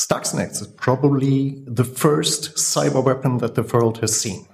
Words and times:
Stuxnet 0.00 0.52
is 0.52 0.66
probably 0.66 1.62
the 1.66 1.84
first 1.84 2.54
cyber 2.54 3.04
weapon 3.04 3.36
that 3.36 3.54
the 3.54 3.62
world 3.62 3.98
has 3.98 4.18
seen. 4.18 4.48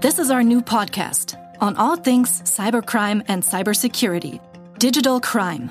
This 0.00 0.18
is 0.18 0.32
our 0.32 0.42
new 0.42 0.60
podcast 0.60 1.36
on 1.60 1.76
all 1.76 1.94
things 1.94 2.42
cybercrime 2.42 3.24
and 3.28 3.40
cybersecurity, 3.40 4.40
digital 4.80 5.20
crime. 5.20 5.70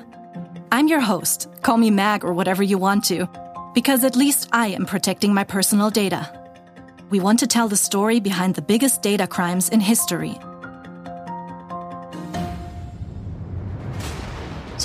I'm 0.72 0.88
your 0.88 1.00
host. 1.00 1.48
Call 1.60 1.76
me 1.76 1.90
Mag 1.90 2.24
or 2.24 2.32
whatever 2.32 2.62
you 2.62 2.78
want 2.78 3.04
to, 3.04 3.28
because 3.74 4.04
at 4.04 4.16
least 4.16 4.48
I 4.52 4.68
am 4.68 4.86
protecting 4.86 5.34
my 5.34 5.44
personal 5.44 5.90
data. 5.90 6.22
We 7.10 7.20
want 7.20 7.38
to 7.40 7.46
tell 7.46 7.68
the 7.68 7.76
story 7.76 8.20
behind 8.20 8.54
the 8.54 8.62
biggest 8.62 9.02
data 9.02 9.26
crimes 9.26 9.68
in 9.68 9.80
history. 9.80 10.34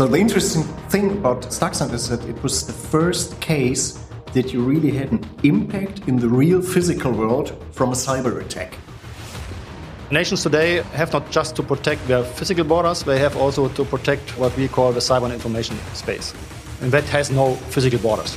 So 0.02 0.08
the 0.08 0.18
interesting 0.18 0.64
thing 0.90 1.12
about 1.12 1.44
Stuxnet 1.44 1.94
is 1.94 2.10
that 2.10 2.28
it 2.28 2.42
was 2.42 2.66
the 2.66 2.74
first 2.74 3.40
case 3.40 4.04
that 4.34 4.52
you 4.52 4.64
really 4.64 4.90
had 4.90 5.12
an 5.12 5.24
impact 5.44 6.08
in 6.08 6.16
the 6.16 6.28
real 6.28 6.60
physical 6.60 7.12
world 7.12 7.56
from 7.72 7.90
a 7.90 7.94
cyber 7.94 8.44
attack. 8.44 8.80
Nations 10.10 10.42
today 10.42 10.82
have 10.96 11.14
not 11.14 11.30
just 11.30 11.56
to 11.58 11.62
protect 11.62 12.08
their 12.08 12.24
physical 12.24 12.64
borders, 12.64 13.04
they 13.04 13.20
have 13.20 13.38
also 13.38 13.68
to 13.68 13.86
protect 13.86 14.36
what 14.40 14.58
we 14.58 14.68
call 14.68 14.92
the 14.92 15.02
cyber 15.02 15.26
and 15.26 15.34
information 15.34 15.78
space. 15.94 16.34
And 16.82 16.92
that 16.92 17.04
has 17.04 17.30
no 17.30 17.54
physical 17.70 18.00
borders. 18.00 18.36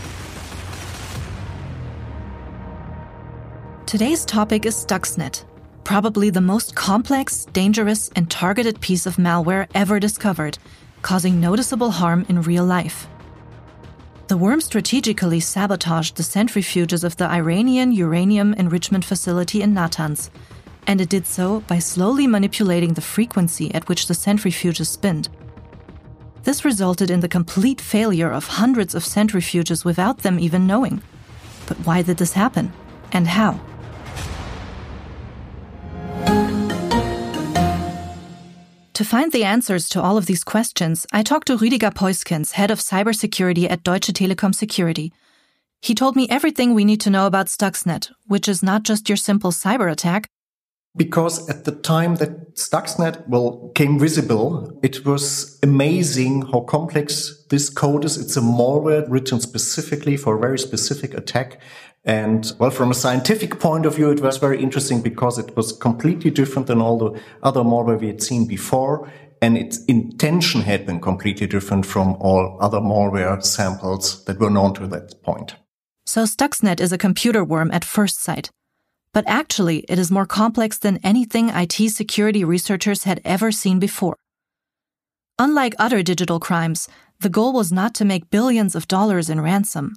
Today's 3.86 4.26
topic 4.26 4.66
is 4.66 4.84
Stuxnet, 4.84 5.44
probably 5.82 6.28
the 6.28 6.42
most 6.42 6.74
complex, 6.74 7.46
dangerous, 7.54 8.10
and 8.14 8.30
targeted 8.30 8.82
piece 8.82 9.06
of 9.06 9.16
malware 9.16 9.66
ever 9.74 9.98
discovered, 9.98 10.58
causing 11.04 11.40
noticeable 11.40 11.92
harm 11.92 12.26
in 12.28 12.42
real 12.42 12.64
life. 12.64 13.06
The 14.26 14.36
worm 14.36 14.60
strategically 14.60 15.38
sabotaged 15.38 16.16
the 16.16 16.24
centrifuges 16.24 17.04
of 17.04 17.16
the 17.16 17.28
Iranian 17.28 17.92
uranium 17.92 18.54
enrichment 18.54 19.04
facility 19.04 19.62
in 19.62 19.74
Natanz 19.74 20.30
and 20.86 21.00
it 21.00 21.08
did 21.08 21.26
so 21.26 21.60
by 21.60 21.78
slowly 21.78 22.26
manipulating 22.26 22.94
the 22.94 23.00
frequency 23.00 23.72
at 23.74 23.88
which 23.88 24.06
the 24.06 24.14
centrifuges 24.14 24.86
spin. 24.86 25.24
This 26.42 26.64
resulted 26.64 27.10
in 27.10 27.20
the 27.20 27.28
complete 27.28 27.80
failure 27.80 28.30
of 28.30 28.46
hundreds 28.46 28.94
of 28.94 29.02
centrifuges 29.02 29.84
without 29.84 30.18
them 30.18 30.38
even 30.38 30.66
knowing. 30.66 31.02
But 31.66 31.78
why 31.78 32.02
did 32.02 32.18
this 32.18 32.34
happen? 32.34 32.72
And 33.12 33.26
how? 33.26 33.60
To 38.94 39.04
find 39.04 39.32
the 39.32 39.42
answers 39.42 39.88
to 39.88 40.00
all 40.00 40.16
of 40.16 40.26
these 40.26 40.44
questions, 40.44 41.04
I 41.12 41.24
talked 41.24 41.48
to 41.48 41.56
Rüdiger 41.56 41.92
Peusquens, 41.92 42.52
head 42.52 42.70
of 42.70 42.78
cybersecurity 42.78 43.68
at 43.68 43.82
Deutsche 43.82 44.12
Telekom 44.12 44.54
Security. 44.54 45.12
He 45.82 45.96
told 45.96 46.14
me 46.14 46.28
everything 46.30 46.74
we 46.74 46.84
need 46.84 47.00
to 47.00 47.10
know 47.10 47.26
about 47.26 47.48
Stuxnet, 47.48 48.12
which 48.26 48.46
is 48.46 48.62
not 48.62 48.84
just 48.84 49.08
your 49.08 49.16
simple 49.16 49.50
cyber 49.50 49.90
attack, 49.90 50.28
because 50.96 51.48
at 51.48 51.64
the 51.64 51.72
time 51.72 52.16
that 52.16 52.54
Stuxnet 52.54 53.26
well 53.28 53.72
came 53.74 53.98
visible, 53.98 54.78
it 54.82 55.04
was 55.04 55.58
amazing 55.62 56.42
how 56.42 56.60
complex 56.60 57.44
this 57.50 57.68
code 57.68 58.04
is. 58.04 58.16
It's 58.16 58.36
a 58.36 58.40
malware 58.40 59.04
written 59.08 59.40
specifically 59.40 60.16
for 60.16 60.36
a 60.36 60.40
very 60.40 60.58
specific 60.58 61.14
attack. 61.14 61.60
And 62.04 62.52
well, 62.58 62.70
from 62.70 62.90
a 62.90 62.94
scientific 62.94 63.58
point 63.58 63.86
of 63.86 63.96
view, 63.96 64.10
it 64.10 64.20
was 64.20 64.36
very 64.36 64.62
interesting 64.62 65.02
because 65.02 65.38
it 65.38 65.56
was 65.56 65.72
completely 65.72 66.30
different 66.30 66.68
than 66.68 66.80
all 66.80 66.98
the 66.98 67.20
other 67.42 67.62
malware 67.62 67.98
we 67.98 68.08
had 68.08 68.22
seen 68.22 68.46
before. 68.46 69.10
And 69.42 69.58
its 69.58 69.84
intention 69.86 70.60
had 70.62 70.86
been 70.86 71.00
completely 71.00 71.46
different 71.46 71.86
from 71.86 72.14
all 72.20 72.56
other 72.60 72.78
malware 72.78 73.42
samples 73.42 74.24
that 74.26 74.38
were 74.38 74.50
known 74.50 74.74
to 74.74 74.86
that 74.88 75.22
point. 75.22 75.56
So 76.06 76.24
Stuxnet 76.24 76.80
is 76.80 76.92
a 76.92 76.98
computer 76.98 77.42
worm 77.42 77.70
at 77.72 77.84
first 77.84 78.22
sight. 78.22 78.50
But 79.14 79.24
actually, 79.28 79.84
it 79.88 79.98
is 79.98 80.10
more 80.10 80.26
complex 80.26 80.76
than 80.76 80.98
anything 81.04 81.48
IT 81.48 81.90
security 81.90 82.44
researchers 82.44 83.04
had 83.04 83.20
ever 83.24 83.52
seen 83.52 83.78
before. 83.78 84.16
Unlike 85.38 85.76
other 85.78 86.02
digital 86.02 86.40
crimes, 86.40 86.88
the 87.20 87.28
goal 87.28 87.52
was 87.52 87.72
not 87.72 87.94
to 87.94 88.04
make 88.04 88.28
billions 88.30 88.74
of 88.74 88.88
dollars 88.88 89.30
in 89.30 89.40
ransom. 89.40 89.94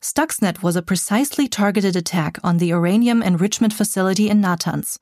Stuxnet 0.00 0.62
was 0.62 0.76
a 0.76 0.82
precisely 0.82 1.48
targeted 1.48 1.96
attack 1.96 2.38
on 2.44 2.58
the 2.58 2.68
uranium 2.68 3.24
enrichment 3.24 3.72
facility 3.72 4.30
in 4.30 4.40
Natanz. 4.40 4.98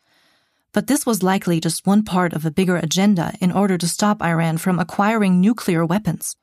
But 0.72 0.86
this 0.86 1.04
was 1.04 1.22
likely 1.22 1.60
just 1.60 1.86
one 1.86 2.04
part 2.04 2.32
of 2.32 2.46
a 2.46 2.50
bigger 2.50 2.76
agenda 2.78 3.34
in 3.38 3.52
order 3.52 3.76
to 3.76 3.86
stop 3.86 4.22
Iran 4.22 4.56
from 4.56 4.78
acquiring 4.78 5.42
nuclear 5.42 5.84
weapons. 5.84 6.36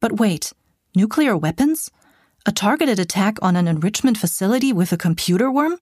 But 0.00 0.18
wait, 0.18 0.54
nuclear 0.94 1.36
weapons? 1.36 1.90
A 2.46 2.52
targeted 2.52 2.98
attack 2.98 3.36
on 3.42 3.54
an 3.54 3.68
enrichment 3.68 4.16
facility 4.16 4.72
with 4.72 4.92
a 4.92 4.96
computer 4.96 5.50
worm? 5.50 5.78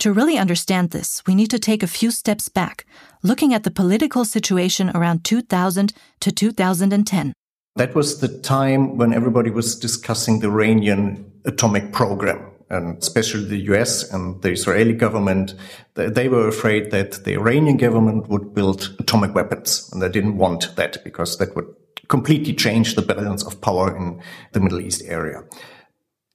To 0.00 0.12
really 0.12 0.36
understand 0.36 0.90
this, 0.90 1.22
we 1.26 1.34
need 1.34 1.50
to 1.50 1.58
take 1.58 1.82
a 1.82 1.86
few 1.86 2.10
steps 2.10 2.48
back, 2.48 2.84
looking 3.22 3.54
at 3.54 3.62
the 3.62 3.70
political 3.70 4.24
situation 4.24 4.90
around 4.94 5.24
2000 5.24 5.92
to 6.20 6.32
2010. 6.32 7.32
That 7.76 7.94
was 7.94 8.20
the 8.20 8.28
time 8.28 8.96
when 8.96 9.12
everybody 9.12 9.50
was 9.50 9.74
discussing 9.76 10.40
the 10.40 10.48
Iranian 10.48 11.32
atomic 11.44 11.92
program. 11.92 12.50
And 12.70 12.98
especially 12.98 13.44
the 13.44 13.74
US 13.74 14.10
and 14.10 14.40
the 14.42 14.50
Israeli 14.50 14.94
government, 14.94 15.54
they 15.94 16.28
were 16.28 16.48
afraid 16.48 16.90
that 16.90 17.24
the 17.24 17.34
Iranian 17.34 17.76
government 17.76 18.28
would 18.28 18.54
build 18.54 18.94
atomic 18.98 19.34
weapons. 19.34 19.90
And 19.92 20.02
they 20.02 20.08
didn't 20.08 20.38
want 20.38 20.76
that 20.76 21.02
because 21.04 21.38
that 21.38 21.54
would 21.56 21.66
completely 22.08 22.54
change 22.54 22.94
the 22.94 23.02
balance 23.02 23.42
of 23.42 23.60
power 23.60 23.96
in 23.96 24.20
the 24.52 24.60
Middle 24.60 24.80
East 24.80 25.02
area. 25.06 25.44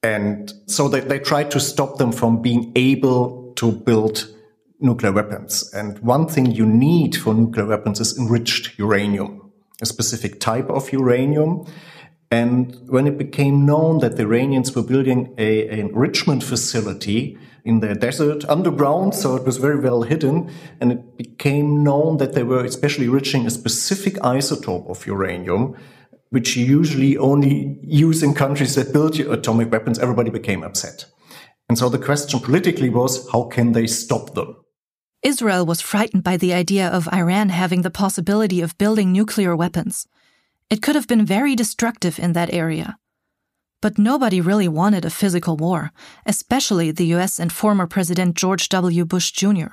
And 0.02 0.52
so 0.66 0.88
they, 0.88 1.00
they 1.00 1.18
tried 1.18 1.50
to 1.52 1.60
stop 1.60 1.98
them 1.98 2.12
from 2.12 2.42
being 2.42 2.72
able 2.74 3.39
to 3.56 3.72
build 3.72 4.28
nuclear 4.80 5.12
weapons. 5.12 5.70
And 5.74 5.98
one 6.00 6.26
thing 6.26 6.50
you 6.52 6.66
need 6.66 7.16
for 7.16 7.34
nuclear 7.34 7.66
weapons 7.66 8.00
is 8.00 8.18
enriched 8.18 8.78
uranium, 8.78 9.52
a 9.82 9.86
specific 9.86 10.40
type 10.40 10.68
of 10.70 10.92
uranium. 10.92 11.66
And 12.30 12.76
when 12.88 13.06
it 13.06 13.18
became 13.18 13.66
known 13.66 13.98
that 13.98 14.16
the 14.16 14.22
Iranians 14.22 14.74
were 14.74 14.82
building 14.82 15.34
a, 15.36 15.68
an 15.68 15.80
enrichment 15.80 16.42
facility 16.42 17.36
in 17.64 17.80
the 17.80 17.94
desert 17.94 18.44
underground, 18.48 19.14
so 19.14 19.36
it 19.36 19.44
was 19.44 19.58
very 19.58 19.78
well 19.78 20.02
hidden, 20.02 20.50
and 20.80 20.92
it 20.92 21.16
became 21.18 21.82
known 21.82 22.16
that 22.16 22.32
they 22.32 22.42
were 22.42 22.64
especially 22.64 23.04
enriching 23.04 23.46
a 23.46 23.50
specific 23.50 24.14
isotope 24.14 24.88
of 24.88 25.06
uranium, 25.06 25.76
which 26.30 26.56
you 26.56 26.64
usually 26.64 27.18
only 27.18 27.78
use 27.82 28.22
in 28.22 28.32
countries 28.32 28.76
that 28.76 28.92
build 28.92 29.18
atomic 29.18 29.70
weapons, 29.70 29.98
everybody 29.98 30.30
became 30.30 30.62
upset. 30.62 31.04
And 31.70 31.78
so 31.78 31.88
the 31.88 32.00
question 32.00 32.40
politically 32.40 32.90
was 32.90 33.30
how 33.30 33.44
can 33.44 33.70
they 33.70 33.86
stop 33.86 34.34
them? 34.34 34.56
Israel 35.22 35.64
was 35.64 35.80
frightened 35.80 36.24
by 36.24 36.36
the 36.36 36.52
idea 36.52 36.88
of 36.88 37.08
Iran 37.12 37.50
having 37.50 37.82
the 37.82 37.92
possibility 37.92 38.60
of 38.60 38.76
building 38.76 39.12
nuclear 39.12 39.54
weapons. 39.54 40.08
It 40.68 40.82
could 40.82 40.96
have 40.96 41.06
been 41.06 41.24
very 41.24 41.54
destructive 41.54 42.18
in 42.18 42.32
that 42.32 42.52
area. 42.52 42.98
But 43.80 44.00
nobody 44.00 44.40
really 44.40 44.66
wanted 44.66 45.04
a 45.04 45.10
physical 45.10 45.56
war, 45.56 45.92
especially 46.26 46.90
the 46.90 47.14
US 47.14 47.38
and 47.38 47.52
former 47.52 47.86
President 47.86 48.34
George 48.34 48.68
W. 48.70 49.04
Bush 49.04 49.30
Jr. 49.30 49.70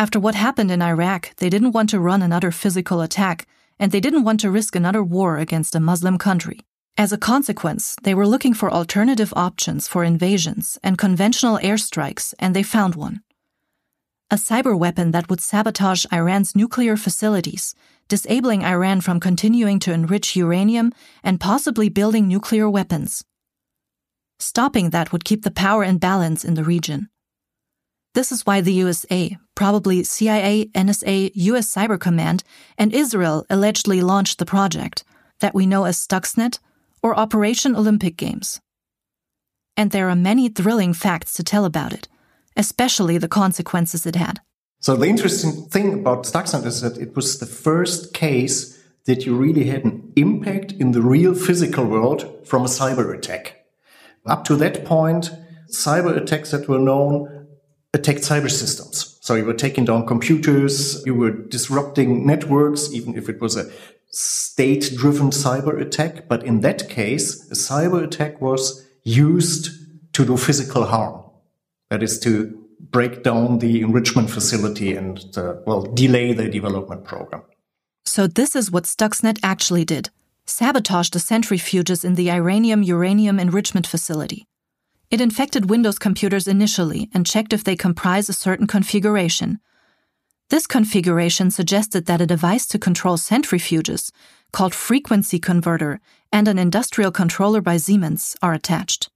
After 0.00 0.18
what 0.18 0.34
happened 0.34 0.72
in 0.72 0.82
Iraq, 0.82 1.36
they 1.36 1.48
didn't 1.48 1.70
want 1.70 1.88
to 1.90 2.00
run 2.00 2.22
another 2.22 2.50
physical 2.50 3.00
attack, 3.00 3.46
and 3.78 3.92
they 3.92 4.00
didn't 4.00 4.24
want 4.24 4.40
to 4.40 4.50
risk 4.50 4.74
another 4.74 5.04
war 5.04 5.38
against 5.38 5.76
a 5.76 5.86
Muslim 5.90 6.18
country. 6.18 6.62
As 6.98 7.10
a 7.10 7.18
consequence, 7.18 7.96
they 8.02 8.14
were 8.14 8.26
looking 8.26 8.52
for 8.52 8.70
alternative 8.70 9.32
options 9.34 9.88
for 9.88 10.04
invasions 10.04 10.78
and 10.82 10.98
conventional 10.98 11.58
airstrikes, 11.58 12.34
and 12.38 12.54
they 12.54 12.62
found 12.62 12.94
one. 12.94 13.22
A 14.30 14.36
cyber 14.36 14.78
weapon 14.78 15.10
that 15.12 15.30
would 15.30 15.40
sabotage 15.40 16.04
Iran's 16.12 16.54
nuclear 16.54 16.96
facilities, 16.96 17.74
disabling 18.08 18.62
Iran 18.62 19.00
from 19.00 19.20
continuing 19.20 19.78
to 19.80 19.92
enrich 19.92 20.36
uranium 20.36 20.92
and 21.22 21.40
possibly 21.40 21.88
building 21.88 22.28
nuclear 22.28 22.68
weapons. 22.68 23.24
Stopping 24.38 24.90
that 24.90 25.12
would 25.12 25.24
keep 25.24 25.42
the 25.42 25.50
power 25.50 25.84
in 25.84 25.96
balance 25.96 26.44
in 26.44 26.54
the 26.54 26.64
region. 26.64 27.08
This 28.14 28.30
is 28.30 28.44
why 28.44 28.60
the 28.60 28.74
USA, 28.74 29.38
probably 29.54 30.04
CIA, 30.04 30.66
NSA, 30.74 31.30
US 31.34 31.74
Cyber 31.74 31.98
Command, 31.98 32.44
and 32.76 32.92
Israel 32.92 33.46
allegedly 33.48 34.02
launched 34.02 34.38
the 34.38 34.44
project, 34.44 35.04
that 35.40 35.54
we 35.54 35.64
know 35.64 35.84
as 35.84 35.96
Stuxnet 35.96 36.58
or 37.02 37.18
Operation 37.18 37.74
Olympic 37.74 38.16
Games. 38.16 38.60
And 39.76 39.90
there 39.90 40.08
are 40.08 40.16
many 40.16 40.48
thrilling 40.48 40.92
facts 40.92 41.32
to 41.34 41.42
tell 41.42 41.64
about 41.64 41.92
it, 41.92 42.08
especially 42.56 43.18
the 43.18 43.28
consequences 43.28 44.06
it 44.06 44.16
had. 44.16 44.40
So 44.80 44.96
the 44.96 45.06
interesting 45.06 45.66
thing 45.66 45.94
about 45.94 46.24
Stuxnet 46.24 46.66
is 46.66 46.80
that 46.80 46.98
it 46.98 47.14
was 47.14 47.38
the 47.38 47.46
first 47.46 48.12
case 48.12 48.78
that 49.06 49.24
you 49.24 49.36
really 49.36 49.64
had 49.64 49.84
an 49.84 50.12
impact 50.16 50.72
in 50.72 50.92
the 50.92 51.02
real 51.02 51.34
physical 51.34 51.84
world 51.84 52.46
from 52.46 52.62
a 52.62 52.68
cyber 52.68 53.16
attack. 53.16 53.64
Up 54.26 54.44
to 54.44 54.56
that 54.56 54.84
point, 54.84 55.30
cyber 55.70 56.16
attacks 56.16 56.50
that 56.50 56.68
were 56.68 56.78
known 56.78 57.46
attacked 57.94 58.20
cyber 58.20 58.50
systems. 58.50 59.18
So 59.20 59.34
you 59.34 59.44
were 59.44 59.54
taking 59.54 59.84
down 59.84 60.06
computers, 60.06 61.04
you 61.04 61.14
were 61.14 61.30
disrupting 61.30 62.26
networks, 62.26 62.92
even 62.92 63.16
if 63.16 63.28
it 63.28 63.40
was 63.40 63.56
a 63.56 63.70
state 64.12 64.90
driven 64.96 65.30
cyber 65.30 65.80
attack. 65.80 66.28
But 66.28 66.44
in 66.44 66.60
that 66.60 66.88
case, 66.88 67.50
a 67.50 67.54
cyber 67.54 68.02
attack 68.02 68.40
was 68.40 68.86
used 69.02 69.70
to 70.12 70.24
do 70.24 70.36
physical 70.36 70.86
harm. 70.86 71.22
That 71.90 72.02
is 72.02 72.18
to 72.20 72.58
break 72.90 73.22
down 73.22 73.58
the 73.58 73.80
enrichment 73.80 74.30
facility 74.30 74.94
and, 74.96 75.24
uh, 75.36 75.56
well, 75.66 75.82
delay 75.82 76.32
the 76.32 76.48
development 76.48 77.04
program. 77.04 77.42
So 78.04 78.26
this 78.26 78.54
is 78.54 78.70
what 78.70 78.84
Stuxnet 78.84 79.38
actually 79.42 79.84
did. 79.84 80.10
Sabotage 80.44 81.10
the 81.10 81.18
centrifuges 81.18 82.04
in 82.04 82.14
the 82.14 82.28
Iranium 82.28 82.84
uranium 82.84 83.38
enrichment 83.38 83.86
facility. 83.86 84.44
It 85.10 85.20
infected 85.20 85.70
Windows 85.70 85.98
computers 85.98 86.48
initially 86.48 87.08
and 87.14 87.26
checked 87.26 87.52
if 87.52 87.64
they 87.64 87.76
comprise 87.76 88.28
a 88.28 88.32
certain 88.32 88.66
configuration. 88.66 89.60
This 90.52 90.66
configuration 90.66 91.50
suggested 91.50 92.04
that 92.04 92.20
a 92.20 92.26
device 92.26 92.66
to 92.66 92.78
control 92.78 93.16
centrifuges, 93.16 94.10
called 94.52 94.74
frequency 94.74 95.38
converter, 95.38 95.98
and 96.30 96.46
an 96.46 96.58
industrial 96.58 97.10
controller 97.10 97.62
by 97.62 97.78
Siemens 97.78 98.36
are 98.42 98.52
attached. 98.52 99.08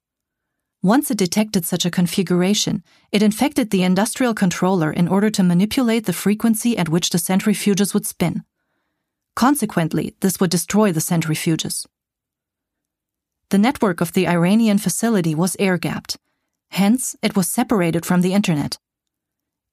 Once 0.83 1.11
it 1.11 1.19
detected 1.19 1.67
such 1.67 1.85
a 1.85 1.91
configuration, 1.91 2.83
it 3.12 3.23
infected 3.23 3.69
the 3.69 3.83
industrial 3.83 4.33
controller 4.33 4.91
in 4.91 5.09
order 5.09 5.29
to 5.29 5.43
manipulate 5.43 6.06
the 6.06 6.15
frequency 6.15 6.79
at 6.79 6.88
which 6.88 7.11
the 7.11 7.19
centrifuges 7.19 7.93
would 7.93 8.06
spin. 8.06 8.43
Consequently, 9.35 10.15
this 10.21 10.41
would 10.41 10.50
destroy 10.50 10.91
the 10.91 11.00
centrifuges. 11.00 11.85
The 13.50 13.59
network 13.59 14.00
of 14.00 14.15
the 14.15 14.27
Iranian 14.27 14.79
facility 14.79 15.35
was 15.35 15.55
air 15.59 15.77
gapped. 15.77 16.17
Hence, 16.71 17.15
it 17.21 17.37
was 17.37 17.47
separated 17.47 18.06
from 18.06 18.23
the 18.23 18.33
Internet. 18.33 18.79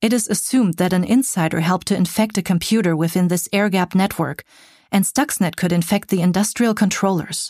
It 0.04 0.12
is 0.12 0.28
assumed 0.28 0.74
that 0.74 0.92
an 0.92 1.06
insider 1.06 1.62
helped 1.62 1.88
to 1.88 1.96
infect 1.96 2.38
a 2.38 2.42
computer 2.42 2.94
within 2.94 3.30
this 3.30 3.48
air 3.54 3.70
gapped 3.70 3.96
network, 3.96 4.44
and 4.92 5.06
Stuxnet 5.06 5.56
could 5.56 5.72
infect 5.72 6.10
the 6.10 6.20
industrial 6.20 6.74
controllers. 6.74 7.50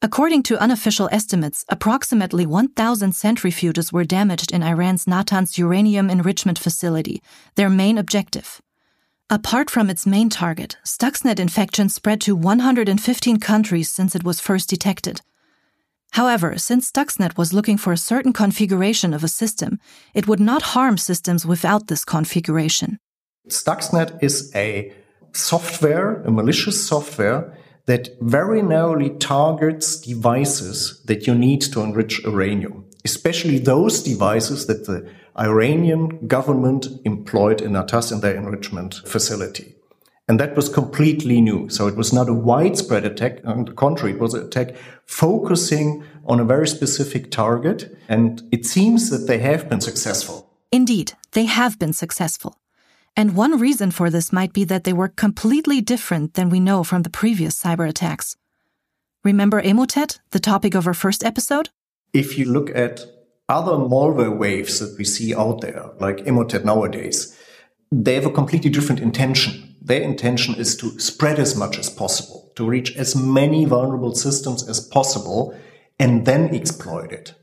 According 0.00 0.44
to 0.44 0.62
unofficial 0.62 1.08
estimates, 1.10 1.64
approximately 1.68 2.46
1,000 2.46 3.10
centrifuges 3.14 3.92
were 3.92 4.04
damaged 4.04 4.52
in 4.52 4.62
Iran's 4.62 5.06
Natanz 5.06 5.58
uranium 5.58 6.08
enrichment 6.08 6.56
facility, 6.56 7.20
their 7.56 7.68
main 7.68 7.98
objective. 7.98 8.62
Apart 9.28 9.70
from 9.70 9.90
its 9.90 10.06
main 10.06 10.30
target, 10.30 10.76
Stuxnet 10.84 11.40
infection 11.40 11.88
spread 11.88 12.20
to 12.20 12.36
115 12.36 13.40
countries 13.40 13.90
since 13.90 14.14
it 14.14 14.22
was 14.22 14.38
first 14.38 14.70
detected. 14.70 15.20
However, 16.12 16.58
since 16.58 16.90
Stuxnet 16.90 17.36
was 17.36 17.52
looking 17.52 17.78
for 17.78 17.92
a 17.92 17.96
certain 17.96 18.32
configuration 18.32 19.14
of 19.14 19.22
a 19.22 19.28
system, 19.28 19.78
it 20.14 20.26
would 20.26 20.40
not 20.40 20.74
harm 20.74 20.98
systems 20.98 21.46
without 21.46 21.86
this 21.86 22.04
configuration. 22.04 22.98
Stuxnet 23.48 24.22
is 24.22 24.50
a 24.54 24.92
software, 25.32 26.22
a 26.22 26.30
malicious 26.30 26.86
software 26.86 27.56
that 27.86 28.10
very 28.20 28.60
narrowly 28.60 29.10
targets 29.18 29.96
devices 30.00 31.02
that 31.06 31.26
you 31.26 31.34
need 31.34 31.62
to 31.62 31.80
enrich 31.80 32.22
uranium, 32.24 32.84
especially 33.04 33.58
those 33.58 34.02
devices 34.02 34.66
that 34.66 34.86
the 34.86 35.08
Iranian 35.38 36.26
government 36.26 36.88
employed 37.04 37.62
in 37.62 37.72
Natanz 37.72 38.12
in 38.12 38.20
their 38.20 38.36
enrichment 38.36 39.00
facility. 39.06 39.77
And 40.28 40.38
that 40.38 40.54
was 40.54 40.68
completely 40.68 41.40
new. 41.40 41.70
So 41.70 41.86
it 41.86 41.96
was 41.96 42.12
not 42.12 42.28
a 42.28 42.34
widespread 42.34 43.04
attack. 43.06 43.40
On 43.46 43.64
the 43.64 43.72
contrary, 43.72 44.12
it 44.12 44.20
was 44.20 44.34
an 44.34 44.44
attack 44.44 44.76
focusing 45.06 46.04
on 46.26 46.38
a 46.38 46.44
very 46.44 46.68
specific 46.68 47.30
target. 47.30 47.96
And 48.08 48.42
it 48.52 48.66
seems 48.66 49.08
that 49.08 49.26
they 49.26 49.38
have 49.38 49.70
been 49.70 49.80
successful. 49.80 50.50
Indeed, 50.70 51.12
they 51.32 51.46
have 51.46 51.78
been 51.78 51.94
successful. 51.94 52.58
And 53.16 53.34
one 53.34 53.58
reason 53.58 53.90
for 53.90 54.10
this 54.10 54.32
might 54.32 54.52
be 54.52 54.64
that 54.64 54.84
they 54.84 54.92
were 54.92 55.08
completely 55.08 55.80
different 55.80 56.34
than 56.34 56.50
we 56.50 56.60
know 56.60 56.84
from 56.84 57.02
the 57.02 57.10
previous 57.10 57.60
cyber 57.60 57.88
attacks. 57.88 58.36
Remember 59.24 59.60
Emotet, 59.60 60.20
the 60.30 60.38
topic 60.38 60.74
of 60.74 60.86
our 60.86 60.94
first 60.94 61.24
episode? 61.24 61.70
If 62.12 62.38
you 62.38 62.44
look 62.44 62.70
at 62.76 63.04
other 63.48 63.72
malware 63.72 64.36
waves 64.36 64.78
that 64.78 64.96
we 64.98 65.04
see 65.04 65.34
out 65.34 65.62
there, 65.62 65.90
like 65.98 66.18
Emotet 66.18 66.64
nowadays, 66.64 67.36
they 67.90 68.14
have 68.14 68.26
a 68.26 68.30
completely 68.30 68.70
different 68.70 69.00
intention. 69.00 69.67
Their 69.88 70.02
intention 70.02 70.54
is 70.56 70.76
to 70.76 70.98
spread 71.00 71.38
as 71.38 71.56
much 71.56 71.78
as 71.78 71.88
possible, 71.88 72.52
to 72.56 72.68
reach 72.68 72.94
as 72.96 73.16
many 73.16 73.64
vulnerable 73.64 74.14
systems 74.14 74.68
as 74.68 74.80
possible, 74.80 75.58
and 75.98 76.26
then 76.26 76.54
exploit 76.54 77.10
it. 77.10 77.34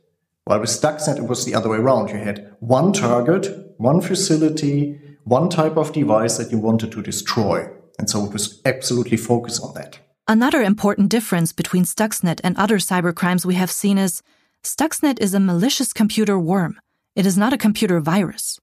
While 0.44 0.60
with 0.60 0.70
Stuxnet, 0.70 1.18
it 1.18 1.28
was 1.28 1.44
the 1.44 1.56
other 1.56 1.70
way 1.70 1.80
around. 1.80 2.10
You 2.10 2.18
had 2.18 2.56
one 2.60 2.94
target, 2.94 3.74
one 3.78 4.00
facility, 4.00 5.02
one 5.24 5.50
type 5.50 5.76
of 5.76 5.92
device 5.92 6.38
that 6.38 6.52
you 6.52 6.60
wanted 6.60 6.92
to 6.92 7.02
destroy. 7.02 7.68
And 7.98 8.08
so 8.08 8.24
it 8.26 8.32
was 8.32 8.62
absolutely 8.64 9.18
focused 9.18 9.64
on 9.64 9.74
that. 9.74 9.98
Another 10.28 10.62
important 10.62 11.10
difference 11.10 11.52
between 11.52 11.84
Stuxnet 11.84 12.42
and 12.44 12.56
other 12.58 12.78
cybercrimes 12.78 13.44
we 13.44 13.56
have 13.56 13.72
seen 13.72 13.98
is 13.98 14.22
Stuxnet 14.64 15.20
is 15.20 15.34
a 15.34 15.40
malicious 15.40 15.94
computer 15.94 16.38
worm. 16.38 16.80
It 17.16 17.26
is 17.26 17.40
not 17.40 17.54
a 17.54 17.58
computer 17.58 18.00
virus. 18.00 18.60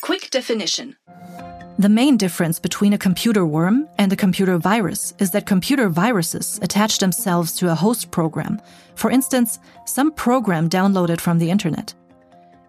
Quick 0.00 0.30
definition. 0.30 0.94
The 1.76 1.88
main 1.88 2.16
difference 2.16 2.60
between 2.60 2.92
a 2.92 2.98
computer 2.98 3.44
worm 3.44 3.88
and 3.98 4.12
a 4.12 4.16
computer 4.16 4.58
virus 4.58 5.12
is 5.18 5.32
that 5.32 5.44
computer 5.44 5.88
viruses 5.88 6.60
attach 6.62 6.98
themselves 6.98 7.52
to 7.54 7.72
a 7.72 7.74
host 7.74 8.12
program, 8.12 8.62
for 8.94 9.10
instance, 9.10 9.58
some 9.84 10.12
program 10.12 10.70
downloaded 10.70 11.20
from 11.20 11.38
the 11.38 11.50
internet. 11.50 11.92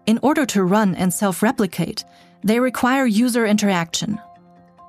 In 0.06 0.18
order 0.22 0.44
to 0.46 0.64
run 0.64 0.96
and 0.96 1.14
self 1.14 1.40
replicate, 1.40 2.04
they 2.42 2.58
require 2.58 3.06
user 3.06 3.46
interaction. 3.46 4.18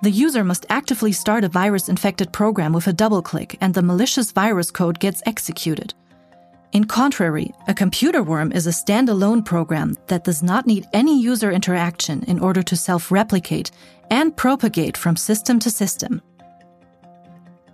The 0.01 0.09
user 0.09 0.43
must 0.43 0.65
actively 0.67 1.11
start 1.11 1.43
a 1.43 1.49
virus 1.49 1.87
infected 1.87 2.33
program 2.33 2.73
with 2.73 2.87
a 2.87 2.93
double 2.93 3.21
click, 3.21 3.55
and 3.61 3.75
the 3.75 3.83
malicious 3.83 4.31
virus 4.31 4.71
code 4.71 4.99
gets 4.99 5.21
executed. 5.27 5.93
In 6.73 6.83
contrary, 6.83 7.53
a 7.67 7.73
computer 7.73 8.21
worm 8.21 8.51
is 8.51 8.67
a 8.67 8.71
standalone 8.71 9.43
program 9.43 9.95
that 10.07 10.25
does 10.25 10.43
not 10.43 10.67
need 10.67 10.85
any 10.91 11.19
user 11.19 11.49
interaction 11.51 12.23
in 12.23 12.39
order 12.39 12.61
to 12.63 12.75
self 12.75 13.11
replicate 13.11 13.71
and 14.11 14.35
propagate 14.35 14.97
from 14.97 15.15
system 15.15 15.59
to 15.59 15.69
system. 15.69 16.21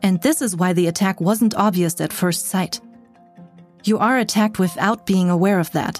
And 0.03 0.21
this 0.21 0.41
is 0.41 0.55
why 0.55 0.73
the 0.73 0.87
attack 0.87 1.19
wasn't 1.19 1.55
obvious 1.55 1.99
at 2.01 2.13
first 2.13 2.47
sight. 2.47 2.81
You 3.83 3.97
are 3.97 4.17
attacked 4.17 4.59
without 4.59 5.05
being 5.05 5.29
aware 5.29 5.59
of 5.59 5.71
that, 5.71 5.99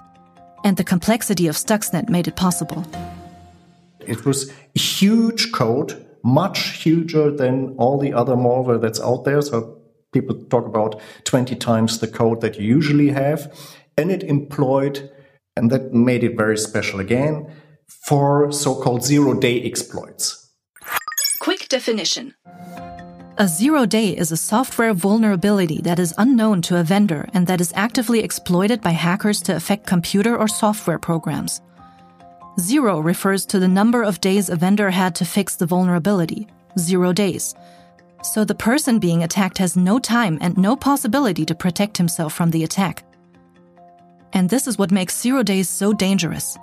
and 0.63 0.77
the 0.77 0.83
complexity 0.83 1.47
of 1.47 1.55
Stuxnet 1.55 2.09
made 2.09 2.27
it 2.27 2.35
possible. 2.35 2.85
It 4.01 4.25
was 4.25 4.51
huge 4.75 5.51
code, 5.51 6.05
much 6.23 6.83
huger 6.83 7.31
than 7.31 7.75
all 7.77 7.97
the 7.97 8.13
other 8.13 8.35
malware 8.35 8.79
that's 8.79 9.01
out 9.01 9.23
there. 9.23 9.41
So 9.41 9.79
people 10.13 10.35
talk 10.45 10.65
about 10.65 11.01
20 11.25 11.55
times 11.55 11.99
the 11.99 12.07
code 12.07 12.41
that 12.41 12.59
you 12.59 12.65
usually 12.65 13.09
have. 13.09 13.51
And 13.97 14.11
it 14.11 14.23
employed, 14.23 15.11
and 15.55 15.71
that 15.71 15.93
made 15.93 16.23
it 16.23 16.37
very 16.37 16.57
special 16.57 16.99
again, 16.99 17.51
for 18.07 18.51
so 18.51 18.75
called 18.81 19.03
zero 19.03 19.33
day 19.33 19.61
exploits. 19.61 20.51
Quick 21.39 21.67
definition. 21.67 22.33
A 23.39 23.47
zero 23.47 23.87
day 23.87 24.15
is 24.15 24.31
a 24.31 24.37
software 24.37 24.93
vulnerability 24.93 25.81
that 25.81 25.97
is 25.97 26.13
unknown 26.19 26.61
to 26.63 26.79
a 26.79 26.83
vendor 26.83 27.27
and 27.33 27.47
that 27.47 27.59
is 27.59 27.73
actively 27.75 28.19
exploited 28.19 28.79
by 28.79 28.91
hackers 28.91 29.41
to 29.41 29.55
affect 29.55 29.87
computer 29.87 30.37
or 30.37 30.47
software 30.47 30.99
programs. 30.99 31.59
Zero 32.59 32.99
refers 32.99 33.47
to 33.47 33.57
the 33.57 33.67
number 33.67 34.03
of 34.03 34.21
days 34.21 34.49
a 34.49 34.55
vendor 34.55 34.91
had 34.91 35.15
to 35.15 35.25
fix 35.25 35.55
the 35.55 35.65
vulnerability, 35.65 36.47
zero 36.77 37.11
days. 37.11 37.55
So 38.23 38.45
the 38.45 38.55
person 38.55 38.99
being 38.99 39.23
attacked 39.23 39.57
has 39.57 39.75
no 39.75 39.99
time 39.99 40.37
and 40.41 40.57
no 40.57 40.75
possibility 40.75 41.45
to 41.45 41.53
protect 41.53 41.97
himself 41.97 42.33
from 42.33 42.51
the 42.51 42.63
attack. 42.63 43.03
And 44.31 44.49
this 44.49 44.65
is 44.65 44.77
what 44.77 44.91
makes 44.91 45.21
zero 45.21 45.43
days 45.43 45.69
so 45.69 45.93
dangerous. 45.93 46.57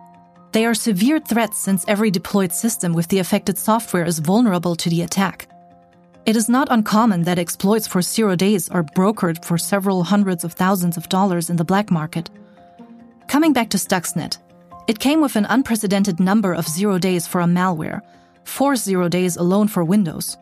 They 0.52 0.64
are 0.64 0.74
severe 0.74 1.20
threats 1.20 1.58
since 1.58 1.84
every 1.86 2.10
deployed 2.10 2.52
system 2.52 2.92
with 2.92 3.06
the 3.08 3.20
affected 3.20 3.56
software 3.58 4.04
is 4.04 4.18
vulnerable 4.18 4.74
to 4.74 4.90
the 4.90 5.02
attack. 5.02 5.48
It 6.26 6.34
is 6.34 6.48
not 6.48 6.68
uncommon 6.70 7.22
that 7.22 7.38
exploits 7.38 7.86
for 7.86 8.02
zero 8.02 8.34
days 8.36 8.68
are 8.70 8.82
brokered 8.82 9.44
for 9.44 9.58
several 9.58 10.02
hundreds 10.02 10.44
of 10.44 10.54
thousands 10.54 10.96
of 10.96 11.08
dollars 11.08 11.50
in 11.50 11.56
the 11.56 11.64
black 11.64 11.90
market. 11.90 12.30
Coming 13.28 13.52
back 13.52 13.70
to 13.70 13.78
Stuxnet, 13.78 14.38
it 14.88 14.98
came 14.98 15.20
with 15.20 15.36
an 15.36 15.46
unprecedented 15.46 16.18
number 16.18 16.52
of 16.52 16.66
zero 16.66 16.98
days 16.98 17.26
for 17.26 17.40
a 17.42 17.46
malware, 17.46 18.00
four 18.44 18.76
zero 18.76 19.08
days 19.08 19.36
alone 19.36 19.68
for 19.68 19.84
Windows. 19.84 20.36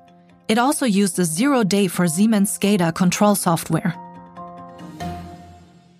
It 0.49 0.57
also 0.57 0.87
used 0.87 1.19
a 1.19 1.27
zero 1.27 1.63
day 1.63 1.89
for 1.89 2.09
Siemens 2.09 2.59
SCADA 2.59 2.95
control 2.95 3.35
software. 3.35 3.95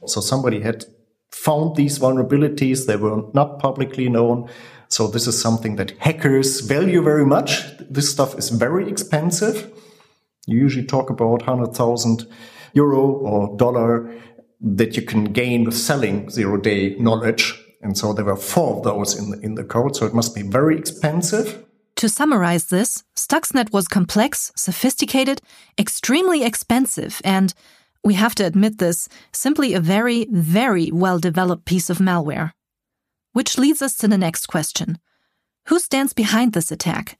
So 0.07 0.23
somebody 0.23 0.63
had 0.63 0.87
found 1.31 1.77
these 1.77 1.99
vulnerabilities, 1.99 2.87
they 2.87 2.97
were 2.97 3.25
not 3.35 3.59
publicly 3.59 4.09
known. 4.09 4.49
So 4.89 5.07
this 5.07 5.27
is 5.27 5.39
something 5.39 5.77
that 5.77 5.91
hackers 5.99 6.61
value 6.61 7.03
very 7.03 7.27
much. 7.27 7.61
This 7.91 8.11
stuff 8.11 8.39
is 8.39 8.49
very 8.49 8.89
expensive. 8.89 9.71
You 10.47 10.59
usually 10.59 10.87
talk 10.87 11.11
about 11.11 11.47
100,000 11.47 12.27
euro 12.73 13.03
or 13.03 13.55
dollar 13.59 14.11
that 14.63 14.97
you 14.97 15.03
can 15.03 15.25
gain 15.25 15.65
with 15.65 15.77
selling 15.77 16.31
zero 16.31 16.57
day 16.57 16.97
knowledge. 16.99 17.53
And 17.83 17.99
so 17.99 18.15
there 18.15 18.25
were 18.25 18.37
four 18.37 18.79
of 18.79 18.83
those 18.83 19.15
in 19.15 19.31
the, 19.31 19.41
in 19.41 19.55
the 19.57 19.65
code. 19.65 19.95
So 19.95 20.07
it 20.07 20.15
must 20.15 20.35
be 20.35 20.41
very 20.43 20.79
expensive. 20.79 21.67
To 21.99 22.09
summarize 22.09 22.67
this, 22.67 23.03
Stuxnet 23.17 23.73
was 23.73 23.89
complex, 23.89 24.53
sophisticated, 24.55 25.43
extremely 25.77 26.45
expensive, 26.45 27.21
and 27.25 27.53
We 28.05 28.15
have 28.15 28.37
to 28.37 28.47
admit 28.47 28.79
this, 28.79 29.09
simply 29.33 29.75
a 29.75 29.81
very, 29.81 30.29
very 30.31 30.93
well 30.93 31.19
developed 31.19 31.65
piece 31.65 31.91
of 31.91 31.99
malware. 31.99 32.53
Which 33.33 33.59
leads 33.59 33.83
us 33.83 33.97
to 33.97 34.07
the 34.07 34.17
next 34.17 34.47
question 34.47 34.99
Who 35.67 35.81
stands 35.81 36.13
behind 36.13 36.53
this 36.53 36.71
attack? 36.71 37.19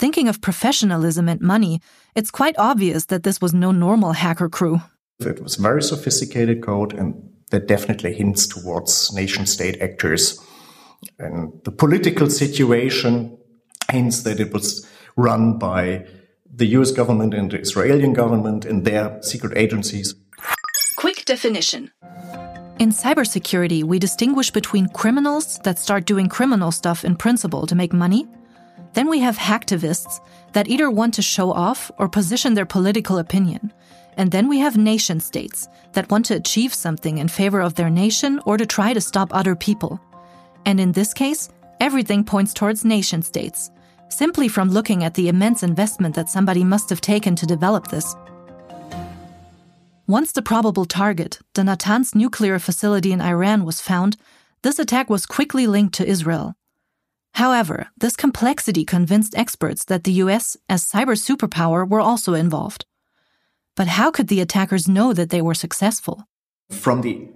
Thinking 0.00 0.26
of 0.26 0.40
professionalism 0.40 1.28
and 1.28 1.40
money, 1.40 1.80
it's 2.16 2.32
quite 2.32 2.58
obvious 2.58 3.06
that 3.06 3.22
this 3.22 3.40
was 3.40 3.54
no 3.54 3.70
normal 3.70 4.14
hacker 4.14 4.48
crew. 4.48 4.80
It 5.20 5.40
was 5.40 5.54
very 5.54 5.82
sophisticated 5.82 6.60
code, 6.60 6.92
and 6.92 7.14
that 7.52 7.68
definitely 7.68 8.14
hints 8.14 8.48
towards 8.48 9.14
nation 9.14 9.46
state 9.46 9.80
actors. 9.80 10.40
And 11.20 11.52
the 11.62 11.70
political 11.70 12.28
situation 12.28 13.38
hints 13.92 14.22
that 14.22 14.40
it 14.40 14.52
was 14.52 14.86
run 15.16 15.58
by 15.58 16.06
the 16.54 16.66
US 16.78 16.90
government 16.90 17.32
and 17.34 17.50
the 17.50 17.60
Israeli 17.60 18.12
government 18.12 18.64
and 18.64 18.84
their 18.84 19.22
secret 19.22 19.56
agencies. 19.56 20.14
Quick 20.96 21.24
definition. 21.24 21.90
In 22.78 22.90
cybersecurity, 22.90 23.84
we 23.84 23.98
distinguish 23.98 24.50
between 24.50 24.88
criminals 24.88 25.58
that 25.64 25.78
start 25.78 26.04
doing 26.04 26.28
criminal 26.28 26.72
stuff 26.72 27.04
in 27.04 27.16
principle 27.16 27.66
to 27.66 27.74
make 27.74 27.92
money. 27.92 28.26
Then 28.94 29.08
we 29.08 29.20
have 29.20 29.38
hacktivists 29.38 30.20
that 30.52 30.68
either 30.68 30.90
want 30.90 31.14
to 31.14 31.22
show 31.22 31.52
off 31.52 31.90
or 31.98 32.08
position 32.08 32.54
their 32.54 32.66
political 32.66 33.18
opinion. 33.18 33.72
And 34.16 34.30
then 34.30 34.48
we 34.48 34.58
have 34.58 34.76
nation 34.76 35.20
states 35.20 35.68
that 35.92 36.10
want 36.10 36.26
to 36.26 36.36
achieve 36.36 36.74
something 36.74 37.18
in 37.18 37.28
favor 37.28 37.60
of 37.60 37.74
their 37.74 37.90
nation 37.90 38.40
or 38.44 38.56
to 38.56 38.66
try 38.66 38.92
to 38.92 39.00
stop 39.00 39.30
other 39.32 39.54
people. 39.54 40.00
And 40.66 40.78
in 40.80 40.92
this 40.92 41.14
case, 41.14 41.48
everything 41.80 42.24
points 42.24 42.52
towards 42.52 42.84
nation 42.84 43.22
states, 43.22 43.70
simply 44.12 44.48
from 44.48 44.70
looking 44.70 45.04
at 45.04 45.14
the 45.14 45.28
immense 45.28 45.62
investment 45.62 46.14
that 46.14 46.28
somebody 46.28 46.64
must 46.64 46.90
have 46.90 47.00
taken 47.00 47.34
to 47.36 47.46
develop 47.46 47.88
this. 47.88 48.14
Once 50.06 50.32
the 50.32 50.42
probable 50.42 50.84
target, 50.84 51.38
the 51.54 51.62
Natanz 51.62 52.14
nuclear 52.14 52.58
facility 52.58 53.12
in 53.12 53.20
Iran, 53.20 53.64
was 53.64 53.80
found, 53.80 54.16
this 54.62 54.78
attack 54.78 55.08
was 55.08 55.26
quickly 55.26 55.66
linked 55.66 55.94
to 55.94 56.06
Israel. 56.06 56.54
However, 57.34 57.88
this 57.96 58.14
complexity 58.16 58.84
convinced 58.84 59.36
experts 59.36 59.84
that 59.86 60.04
the 60.04 60.12
US, 60.24 60.56
as 60.68 60.84
cyber 60.84 61.16
superpower, 61.16 61.88
were 61.88 62.00
also 62.00 62.34
involved. 62.34 62.84
But 63.74 63.86
how 63.86 64.10
could 64.10 64.28
the 64.28 64.40
attackers 64.40 64.86
know 64.88 65.12
that 65.14 65.30
they 65.30 65.40
were 65.40 65.54
successful? 65.54 66.28
From 66.70 67.00
the 67.00 67.28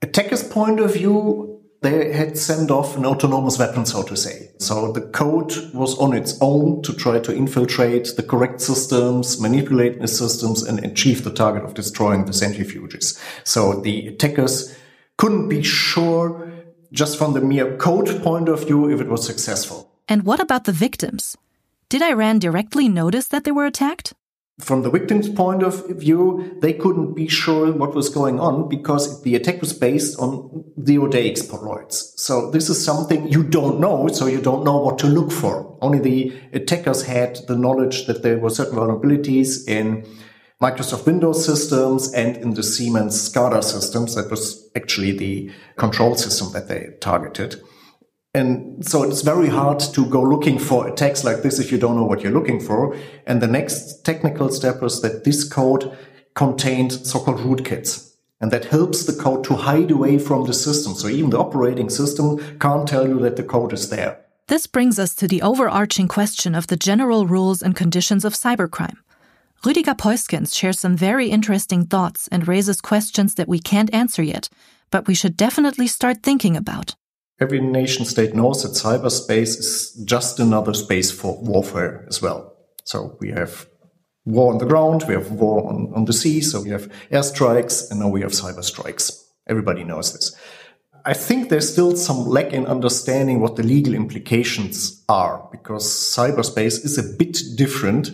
attacker's 0.00 0.42
point 0.42 0.80
of 0.80 0.94
view, 0.94 1.53
they 1.84 2.12
had 2.12 2.38
sent 2.38 2.70
off 2.70 2.96
an 2.96 3.04
autonomous 3.04 3.58
weapon, 3.58 3.84
so 3.84 4.02
to 4.02 4.16
say. 4.16 4.50
So 4.58 4.90
the 4.90 5.02
code 5.02 5.52
was 5.74 5.96
on 5.98 6.14
its 6.14 6.38
own 6.40 6.80
to 6.82 6.94
try 6.94 7.20
to 7.20 7.36
infiltrate 7.36 8.16
the 8.16 8.22
correct 8.22 8.62
systems, 8.62 9.38
manipulate 9.38 10.00
the 10.00 10.08
systems, 10.08 10.62
and 10.62 10.82
achieve 10.82 11.22
the 11.22 11.30
target 11.30 11.62
of 11.62 11.74
destroying 11.74 12.24
the 12.24 12.32
centrifuges. 12.32 13.20
So 13.44 13.80
the 13.80 14.08
attackers 14.08 14.74
couldn't 15.18 15.48
be 15.48 15.62
sure 15.62 16.50
just 16.90 17.18
from 17.18 17.34
the 17.34 17.42
mere 17.42 17.76
code 17.76 18.22
point 18.22 18.48
of 18.48 18.64
view 18.66 18.90
if 18.90 19.00
it 19.00 19.08
was 19.08 19.26
successful. 19.26 19.90
And 20.08 20.24
what 20.24 20.40
about 20.40 20.64
the 20.64 20.72
victims? 20.72 21.36
Did 21.90 22.02
Iran 22.02 22.38
directly 22.38 22.88
notice 22.88 23.28
that 23.28 23.44
they 23.44 23.52
were 23.52 23.66
attacked? 23.66 24.14
From 24.60 24.82
the 24.82 24.90
victim's 24.90 25.28
point 25.28 25.64
of 25.64 25.88
view, 25.88 26.56
they 26.62 26.72
couldn't 26.72 27.14
be 27.14 27.26
sure 27.26 27.72
what 27.72 27.92
was 27.94 28.08
going 28.08 28.38
on 28.38 28.68
because 28.68 29.22
the 29.22 29.34
attack 29.34 29.60
was 29.60 29.72
based 29.72 30.16
on 30.20 30.64
DoD 30.80 31.16
exploits. 31.16 32.14
So 32.22 32.52
this 32.52 32.68
is 32.68 32.82
something 32.82 33.26
you 33.26 33.42
don't 33.42 33.80
know, 33.80 34.06
so 34.08 34.26
you 34.26 34.40
don't 34.40 34.64
know 34.64 34.78
what 34.78 34.98
to 35.00 35.08
look 35.08 35.32
for. 35.32 35.76
Only 35.80 35.98
the 35.98 36.40
attackers 36.52 37.02
had 37.02 37.40
the 37.48 37.56
knowledge 37.56 38.06
that 38.06 38.22
there 38.22 38.38
were 38.38 38.50
certain 38.50 38.78
vulnerabilities 38.78 39.68
in 39.68 40.06
Microsoft 40.62 41.04
Windows 41.04 41.44
systems 41.44 42.12
and 42.12 42.36
in 42.36 42.54
the 42.54 42.62
Siemens 42.62 43.28
SCADA 43.28 43.64
systems. 43.64 44.14
That 44.14 44.30
was 44.30 44.70
actually 44.76 45.12
the 45.18 45.50
control 45.76 46.14
system 46.14 46.52
that 46.52 46.68
they 46.68 46.90
targeted. 47.00 47.60
And 48.34 48.84
so 48.84 49.04
it's 49.04 49.22
very 49.22 49.48
hard 49.48 49.78
to 49.78 50.06
go 50.06 50.20
looking 50.20 50.58
for 50.58 50.88
attacks 50.88 51.22
like 51.22 51.42
this 51.42 51.60
if 51.60 51.70
you 51.70 51.78
don't 51.78 51.96
know 51.96 52.04
what 52.04 52.22
you're 52.22 52.32
looking 52.32 52.58
for. 52.58 52.96
And 53.26 53.40
the 53.40 53.46
next 53.46 54.04
technical 54.04 54.50
step 54.50 54.82
was 54.82 55.02
that 55.02 55.22
this 55.22 55.44
code 55.44 55.96
contained 56.34 56.92
so-called 56.92 57.38
rootkits. 57.38 58.16
And 58.40 58.50
that 58.50 58.64
helps 58.64 59.04
the 59.04 59.12
code 59.12 59.44
to 59.44 59.54
hide 59.54 59.92
away 59.92 60.18
from 60.18 60.44
the 60.44 60.52
system. 60.52 60.94
So 60.94 61.08
even 61.08 61.30
the 61.30 61.38
operating 61.38 61.88
system 61.88 62.58
can't 62.58 62.88
tell 62.88 63.06
you 63.06 63.20
that 63.20 63.36
the 63.36 63.44
code 63.44 63.72
is 63.72 63.88
there. 63.88 64.20
This 64.48 64.66
brings 64.66 64.98
us 64.98 65.14
to 65.14 65.28
the 65.28 65.40
overarching 65.40 66.08
question 66.08 66.54
of 66.54 66.66
the 66.66 66.76
general 66.76 67.26
rules 67.26 67.62
and 67.62 67.76
conditions 67.76 68.24
of 68.24 68.34
cybercrime. 68.34 68.96
Rüdiger 69.62 69.96
Peusquens 69.96 70.54
shares 70.54 70.80
some 70.80 70.96
very 70.96 71.28
interesting 71.28 71.86
thoughts 71.86 72.28
and 72.32 72.46
raises 72.46 72.82
questions 72.82 73.36
that 73.36 73.48
we 73.48 73.60
can't 73.60 73.94
answer 73.94 74.22
yet, 74.22 74.50
but 74.90 75.06
we 75.06 75.14
should 75.14 75.36
definitely 75.36 75.86
start 75.86 76.22
thinking 76.22 76.56
about. 76.56 76.96
Every 77.40 77.60
nation 77.60 78.04
state 78.04 78.34
knows 78.34 78.62
that 78.62 78.72
cyberspace 78.72 79.58
is 79.58 79.92
just 80.04 80.38
another 80.38 80.72
space 80.72 81.10
for 81.10 81.36
warfare 81.42 82.04
as 82.08 82.22
well. 82.22 82.54
So 82.84 83.16
we 83.20 83.30
have 83.32 83.66
war 84.24 84.52
on 84.52 84.58
the 84.58 84.66
ground, 84.66 85.04
we 85.08 85.14
have 85.14 85.32
war 85.32 85.68
on, 85.68 85.92
on 85.94 86.04
the 86.04 86.12
sea, 86.12 86.40
so 86.40 86.60
we 86.60 86.70
have 86.70 86.90
airstrikes, 87.10 87.90
and 87.90 88.00
now 88.00 88.08
we 88.08 88.20
have 88.20 88.30
cyber 88.30 88.62
strikes. 88.62 89.24
Everybody 89.48 89.82
knows 89.82 90.12
this. 90.12 90.36
I 91.04 91.12
think 91.12 91.48
there's 91.48 91.70
still 91.70 91.96
some 91.96 92.24
lack 92.24 92.52
in 92.52 92.66
understanding 92.66 93.40
what 93.40 93.56
the 93.56 93.62
legal 93.62 93.94
implications 93.94 95.04
are, 95.08 95.48
because 95.50 95.84
cyberspace 95.84 96.84
is 96.84 96.96
a 96.96 97.16
bit 97.16 97.38
different, 97.56 98.10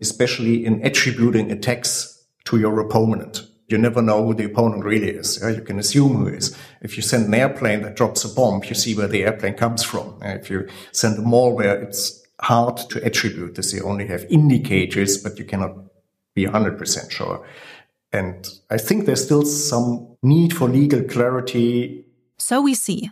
especially 0.00 0.64
in 0.64 0.84
attributing 0.84 1.52
attacks 1.52 2.24
to 2.46 2.58
your 2.58 2.80
opponent 2.80 3.46
you 3.72 3.78
never 3.78 4.02
know 4.02 4.24
who 4.24 4.34
the 4.34 4.44
opponent 4.44 4.84
really 4.84 5.10
is. 5.10 5.40
Yeah? 5.42 5.48
You 5.48 5.62
can 5.62 5.78
assume 5.78 6.16
who 6.16 6.28
is. 6.28 6.56
If 6.80 6.96
you 6.96 7.02
send 7.02 7.26
an 7.26 7.34
airplane 7.34 7.82
that 7.82 7.96
drops 7.96 8.24
a 8.24 8.28
bomb, 8.28 8.62
you 8.64 8.74
see 8.74 8.94
where 8.94 9.08
the 9.08 9.24
airplane 9.24 9.54
comes 9.54 9.82
from. 9.82 10.18
If 10.22 10.50
you 10.50 10.68
send 10.92 11.18
a 11.18 11.22
malware, 11.22 11.82
it's 11.82 12.24
hard 12.40 12.76
to 12.90 13.04
attribute 13.04 13.54
this. 13.54 13.72
You 13.72 13.82
only 13.84 14.06
have 14.06 14.24
indicators, 14.30 15.16
but 15.18 15.38
you 15.38 15.44
cannot 15.44 15.76
be 16.34 16.44
100% 16.46 17.10
sure. 17.10 17.46
And 18.12 18.48
I 18.70 18.78
think 18.78 19.06
there's 19.06 19.24
still 19.24 19.44
some 19.44 20.16
need 20.22 20.54
for 20.54 20.68
legal 20.68 21.02
clarity. 21.02 22.04
So 22.38 22.60
we 22.60 22.74
see, 22.74 23.10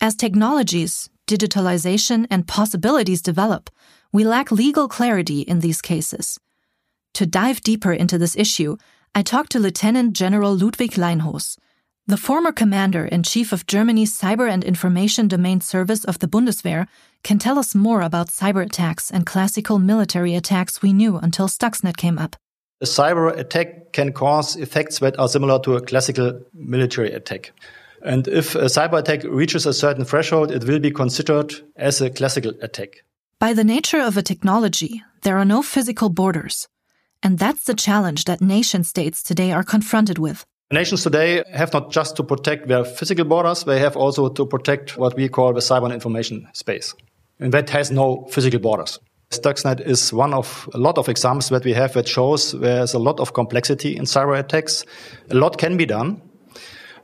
as 0.00 0.14
technologies, 0.14 1.08
digitalization, 1.28 2.26
and 2.30 2.48
possibilities 2.48 3.22
develop, 3.22 3.70
we 4.12 4.24
lack 4.24 4.50
legal 4.50 4.88
clarity 4.88 5.42
in 5.42 5.60
these 5.60 5.80
cases. 5.80 6.40
To 7.14 7.26
dive 7.26 7.60
deeper 7.60 7.92
into 7.92 8.18
this 8.18 8.36
issue, 8.36 8.76
I 9.14 9.22
talked 9.22 9.50
to 9.52 9.58
Lieutenant 9.58 10.12
General 10.12 10.56
Ludwig 10.56 10.92
Leinhos, 10.92 11.56
the 12.06 12.16
former 12.16 12.52
commander 12.52 13.04
in 13.04 13.22
chief 13.22 13.52
of 13.52 13.66
Germany's 13.66 14.16
Cyber 14.18 14.50
and 14.50 14.64
Information 14.64 15.28
Domain 15.28 15.60
Service 15.60 16.04
of 16.04 16.18
the 16.20 16.28
Bundeswehr, 16.28 16.86
can 17.22 17.38
tell 17.38 17.58
us 17.58 17.74
more 17.74 18.02
about 18.02 18.28
cyber 18.28 18.64
attacks 18.64 19.10
and 19.10 19.26
classical 19.26 19.78
military 19.78 20.34
attacks 20.34 20.80
we 20.80 20.92
knew 20.92 21.18
until 21.18 21.48
Stuxnet 21.48 21.96
came 21.96 22.18
up. 22.18 22.36
A 22.80 22.84
cyber 22.84 23.36
attack 23.36 23.92
can 23.92 24.12
cause 24.12 24.56
effects 24.56 25.00
that 25.00 25.18
are 25.18 25.28
similar 25.28 25.60
to 25.60 25.74
a 25.74 25.80
classical 25.80 26.40
military 26.54 27.12
attack. 27.12 27.52
And 28.02 28.26
if 28.26 28.54
a 28.54 28.66
cyber 28.66 28.98
attack 28.98 29.24
reaches 29.24 29.66
a 29.66 29.74
certain 29.74 30.04
threshold, 30.04 30.50
it 30.50 30.64
will 30.64 30.80
be 30.80 30.90
considered 30.90 31.52
as 31.76 32.00
a 32.00 32.10
classical 32.10 32.52
attack. 32.62 33.04
By 33.38 33.52
the 33.54 33.64
nature 33.64 34.00
of 34.00 34.16
a 34.16 34.22
technology, 34.22 35.02
there 35.22 35.36
are 35.36 35.44
no 35.44 35.62
physical 35.62 36.08
borders. 36.08 36.68
And 37.22 37.38
that's 37.38 37.64
the 37.64 37.74
challenge 37.74 38.24
that 38.24 38.40
nation 38.40 38.84
states 38.84 39.22
today 39.22 39.52
are 39.52 39.62
confronted 39.62 40.18
with. 40.18 40.44
Nations 40.72 41.02
today 41.02 41.42
have 41.52 41.72
not 41.72 41.90
just 41.90 42.16
to 42.16 42.22
protect 42.22 42.68
their 42.68 42.84
physical 42.84 43.24
borders, 43.24 43.64
they 43.64 43.80
have 43.80 43.96
also 43.96 44.28
to 44.28 44.46
protect 44.46 44.96
what 44.96 45.16
we 45.16 45.28
call 45.28 45.52
the 45.52 45.60
cyber 45.60 45.92
information 45.92 46.48
space. 46.52 46.94
And 47.40 47.52
that 47.52 47.70
has 47.70 47.90
no 47.90 48.26
physical 48.30 48.60
borders. 48.60 49.00
Stuxnet 49.30 49.80
is 49.80 50.12
one 50.12 50.34
of 50.34 50.68
a 50.74 50.78
lot 50.78 50.98
of 50.98 51.08
examples 51.08 51.48
that 51.48 51.64
we 51.64 51.72
have 51.72 51.92
that 51.94 52.08
shows 52.08 52.52
there's 52.52 52.94
a 52.94 52.98
lot 52.98 53.20
of 53.20 53.32
complexity 53.32 53.96
in 53.96 54.04
cyber 54.04 54.38
attacks. 54.38 54.84
A 55.30 55.34
lot 55.34 55.58
can 55.58 55.76
be 55.76 55.86
done. 55.86 56.20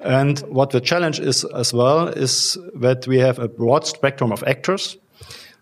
And 0.00 0.38
what 0.40 0.70
the 0.70 0.80
challenge 0.80 1.20
is 1.20 1.44
as 1.44 1.72
well 1.72 2.08
is 2.08 2.58
that 2.74 3.06
we 3.06 3.18
have 3.18 3.38
a 3.38 3.48
broad 3.48 3.86
spectrum 3.86 4.32
of 4.32 4.44
actors, 4.44 4.96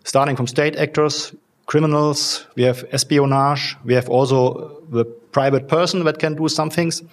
starting 0.03 0.35
from 0.35 0.47
state 0.47 0.75
actors 0.75 1.33
criminals, 1.65 2.45
we 2.55 2.63
have 2.63 2.85
espionage, 2.91 3.75
we 3.83 3.93
have 3.93 4.09
also 4.09 4.81
the 4.89 5.05
private 5.05 5.67
person 5.67 6.03
that 6.03 6.19
can 6.19 6.35
do 6.35 6.47
some 6.47 6.69
things. 6.69 7.03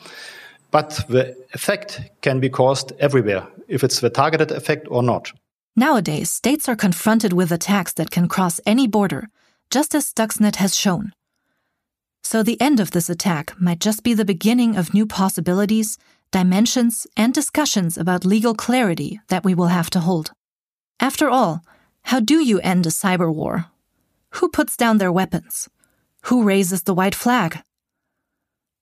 But 0.71 1.05
the 1.09 1.37
effect 1.53 2.01
can 2.23 2.41
be 2.41 2.49
caused 2.49 2.93
everywhere, 2.99 3.47
if 3.69 3.85
it's 3.85 4.01
the 4.01 4.11
targeted 4.11 4.51
effect 4.51 4.87
or 4.91 5.03
not. 5.03 5.33
Nowadays, 5.77 6.31
states 6.31 6.69
are 6.69 6.77
confronted 6.77 7.33
with 7.33 7.53
attacks 7.53 7.93
that 7.95 8.11
can 8.11 8.29
cross 8.29 8.61
any 8.67 8.87
border, 8.87 9.29
just 9.71 9.95
as 9.95 10.13
Stuxnet 10.13 10.57
has 10.57 10.77
shown. 10.77 11.13
So 12.23 12.43
the 12.43 12.61
end 12.61 12.81
of 12.81 12.93
this 12.93 13.11
attack 13.11 13.55
might 13.61 13.81
just 13.81 14.03
be 14.03 14.15
the 14.15 14.25
beginning 14.25 14.77
of 14.77 14.95
new 14.95 15.07
possibilities, 15.07 15.99
dimensions, 16.31 17.07
and 17.17 17.35
discussions 17.35 17.99
about 17.99 18.25
legal 18.25 18.55
clarity 18.55 19.21
that 19.29 19.45
we 19.45 19.55
will 19.55 19.69
have 19.69 19.91
to 19.91 20.01
hold. 20.01 20.33
After 21.01 21.29
all, 21.29 21.63
how 22.05 22.21
do 22.21 22.41
you 22.41 22.61
end 22.61 22.87
a 22.87 22.91
cyber 22.91 23.35
war 23.35 23.67
who 24.33 24.49
puts 24.49 24.77
down 24.77 24.99
their 24.99 25.13
weapons? 25.13 25.69
Who 26.27 26.43
raises 26.43 26.83
the 26.83 26.95
white 26.95 27.15
flag? 27.15 27.61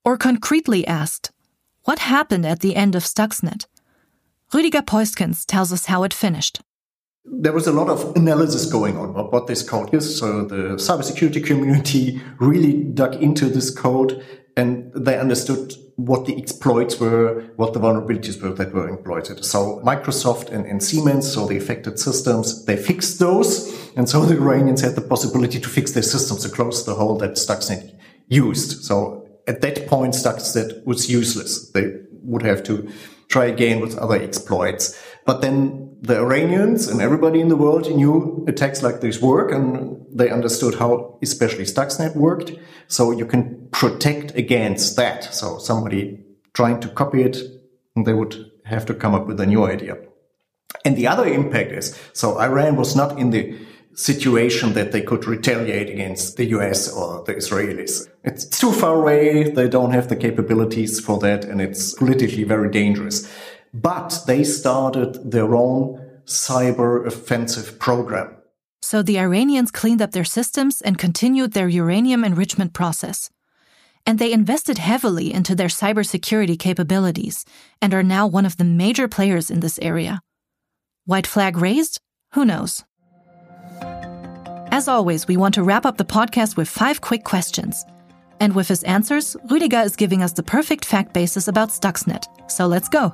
Or 0.05 0.17
concretely 0.17 0.87
asked, 0.87 1.31
what 1.85 2.01
happened 2.01 2.47
at 2.47 2.61
the 2.61 2.77
end 2.77 2.95
of 2.95 3.05
Stuxnet? 3.05 3.67
Rüdiger 4.53 4.85
Peusquens 4.85 5.45
tells 5.47 5.73
us 5.73 5.87
how 5.87 6.03
it 6.03 6.13
finished. 6.13 6.61
There 7.25 7.53
was 7.53 7.67
a 7.67 7.73
lot 7.73 7.89
of 7.89 8.17
analysis 8.17 8.67
going 8.67 8.97
on 8.97 9.11
about 9.11 9.33
what 9.33 9.47
this 9.47 9.63
code 9.63 9.95
is. 9.95 10.19
So 10.19 10.45
the 10.45 10.77
cybersecurity 10.77 11.45
community 11.45 12.21
really 12.39 12.83
dug 12.85 13.15
into 13.17 13.47
this 13.47 13.71
code 13.71 14.25
and 14.57 14.93
they 14.95 15.19
understood 15.19 15.75
what 15.97 16.27
the 16.27 16.37
exploits 16.41 16.99
were, 16.99 17.43
what 17.57 17.73
the 17.75 17.81
vulnerabilities 17.81 18.41
were 18.41 18.55
that 18.55 18.73
were 18.73 18.93
exploited. 18.93 19.45
So 19.45 19.81
Microsoft 19.85 20.51
and, 20.51 20.65
and, 20.65 20.83
Siemens, 20.83 21.33
so 21.33 21.47
the 21.47 21.57
affected 21.57 21.99
systems, 21.99 22.65
they 22.65 22.77
fixed 22.77 23.19
those. 23.19 23.69
And 23.97 24.09
so 24.09 24.25
the 24.25 24.37
Iranians 24.37 24.81
had 24.81 24.95
the 24.95 25.03
possibility 25.03 25.61
to 25.61 25.69
fix 25.69 25.93
their 25.93 26.03
systems 26.03 26.43
to 26.43 26.49
close 26.49 26.85
the 26.87 26.95
hole 26.95 27.19
that 27.19 27.33
Stuxnet 27.33 27.95
used. 28.29 28.85
So 28.85 29.29
at 29.47 29.61
that 29.61 29.87
point, 29.87 30.15
Stuxnet 30.15 30.85
was 30.87 31.11
useless. 31.11 31.71
They 31.71 31.93
would 32.23 32.43
have 32.43 32.63
to 32.65 32.91
try 33.29 33.47
again 33.47 33.81
with 33.81 33.99
other 33.99 34.17
exploits. 34.17 34.99
But 35.31 35.43
then 35.43 35.97
the 36.03 36.17
Iranians 36.17 36.89
and 36.89 37.01
everybody 37.01 37.41
in 37.41 37.47
the 37.47 37.55
world 37.65 37.89
knew 37.89 38.45
attacks 38.49 38.83
like 38.83 39.01
this 39.01 39.23
work 39.23 39.53
and 39.53 40.05
they 40.13 40.29
understood 40.29 40.75
how 40.75 41.21
especially 41.23 41.63
Stuxnet 41.63 42.17
worked. 42.17 42.51
So 42.89 43.13
you 43.13 43.27
can 43.27 43.69
protect 43.71 44.35
against 44.35 44.97
that. 44.97 45.33
So 45.33 45.59
somebody 45.59 46.19
trying 46.53 46.81
to 46.81 46.89
copy 46.89 47.23
it, 47.23 47.37
they 47.95 48.13
would 48.13 48.51
have 48.65 48.85
to 48.87 48.95
come 49.03 49.15
up 49.15 49.29
with 49.29 49.39
a 49.39 49.47
new 49.47 49.65
idea. 49.65 49.99
And 50.85 50.97
the 50.97 51.07
other 51.07 51.27
impact 51.27 51.71
is, 51.71 51.97
so 52.13 52.41
Iran 52.41 52.75
was 52.75 52.97
not 52.97 53.17
in 53.17 53.31
the 53.31 53.57
situation 53.95 54.73
that 54.73 54.91
they 54.91 55.01
could 55.01 55.27
retaliate 55.27 55.91
against 55.91 56.39
the 56.39 56.47
US 56.57 56.93
or 56.93 57.23
the 57.23 57.35
Israelis. 57.35 58.09
It's 58.25 58.47
too 58.47 58.73
far 58.73 58.97
away. 58.97 59.51
They 59.51 59.69
don't 59.69 59.93
have 59.93 60.09
the 60.09 60.17
capabilities 60.17 60.99
for 60.99 61.21
that. 61.21 61.45
And 61.45 61.61
it's 61.61 61.95
politically 61.95 62.43
very 62.43 62.69
dangerous. 62.69 63.31
But 63.73 64.23
they 64.27 64.45
started 64.45 65.31
their 65.31 65.55
own 65.55 66.21
cyber 66.25 67.07
offensive 67.07 67.79
program. 67.79 68.37
So 68.83 69.03
the 69.03 69.19
Iranians 69.19 69.71
cleaned 69.71 70.03
up 70.03 70.13
their 70.13 70.25
systems 70.25 70.81
and 70.81 70.99
continued 70.99 71.53
their 71.53 71.69
uranium 71.69 72.25
enrichment 72.25 72.73
process. 72.73 73.31
And 74.07 74.19
they 74.19 74.33
invested 74.33 74.79
heavily 74.79 75.33
into 75.33 75.55
their 75.55 75.69
cybersecurity 75.69 76.59
capabilities 76.59 77.45
and 77.83 77.93
are 77.93 78.03
now 78.03 78.27
one 78.27 78.47
of 78.47 78.57
the 78.57 78.65
major 78.65 79.07
players 79.07 79.51
in 79.51 79.61
this 79.61 79.79
area. 79.83 80.23
White 81.05 81.27
flag 81.27 81.59
raised? 81.59 82.01
Who 82.33 82.45
knows? 82.45 82.85
As 84.73 84.89
always, 84.89 85.27
we 85.27 85.37
want 85.37 85.55
to 85.55 85.63
wrap 85.63 85.85
up 85.85 85.99
the 85.99 86.05
podcast 86.05 86.57
with 86.57 86.69
five 86.69 87.01
quick 87.01 87.25
questions. 87.25 87.85
And 88.39 88.55
with 88.55 88.69
his 88.69 88.83
answers, 88.85 89.37
Rüdiger 89.51 89.85
is 89.85 89.97
giving 89.97 90.23
us 90.23 90.33
the 90.33 90.43
perfect 90.43 90.85
fact 90.85 91.13
basis 91.13 91.49
about 91.49 91.69
Stuxnet. 91.71 92.25
So 92.51 92.67
let's 92.67 92.89
go. 92.89 93.13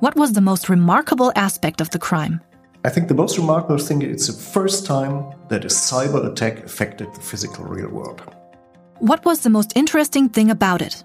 What 0.00 0.14
was 0.14 0.34
the 0.34 0.42
most 0.42 0.68
remarkable 0.68 1.32
aspect 1.36 1.80
of 1.80 1.88
the 1.88 1.98
crime? 1.98 2.42
I 2.84 2.90
think 2.90 3.08
the 3.08 3.14
most 3.14 3.38
remarkable 3.38 3.78
thing 3.78 4.02
is 4.02 4.26
the 4.26 4.34
first 4.34 4.84
time 4.84 5.32
that 5.48 5.64
a 5.64 5.68
cyber 5.68 6.30
attack 6.30 6.62
affected 6.64 7.14
the 7.14 7.20
physical 7.20 7.64
real 7.64 7.88
world. 7.88 8.20
What 8.98 9.24
was 9.24 9.40
the 9.40 9.48
most 9.48 9.72
interesting 9.74 10.28
thing 10.28 10.50
about 10.50 10.82
it? 10.82 11.02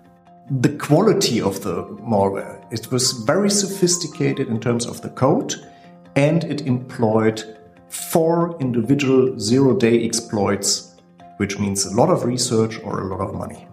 The 0.50 0.76
quality 0.78 1.40
of 1.40 1.64
the 1.64 1.86
malware. 2.04 2.62
It 2.70 2.92
was 2.92 3.14
very 3.14 3.50
sophisticated 3.50 4.50
in 4.50 4.60
terms 4.60 4.86
of 4.86 5.02
the 5.02 5.10
code 5.10 5.56
and 6.18 6.44
it 6.44 6.68
employed 6.68 7.58
four 7.88 8.58
individual 8.60 9.40
zero 9.40 9.78
day 9.78 10.04
exploits, 10.06 10.96
which 11.38 11.60
means 11.60 11.86
a 11.86 11.96
lot 11.96 12.10
of 12.10 12.26
research 12.26 12.78
or 12.84 13.00
a 13.00 13.08
lot 13.08 13.22
of 13.22 13.36
money. 13.36 13.66